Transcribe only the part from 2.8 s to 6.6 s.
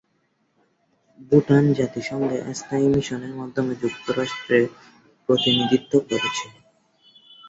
মিশনের মাধ্যমে যুক্তরাষ্ট্রে প্রতিনিধিত্ব করছে।